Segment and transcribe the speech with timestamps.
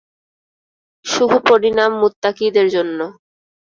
[1.05, 2.99] শুভ পরিণাম মুত্তাকীদের জন্য।